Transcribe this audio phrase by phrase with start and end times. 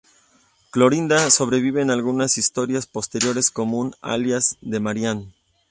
[0.71, 5.31] Clorinda sobrevive en algunas historias posteriores como un alias de Marian.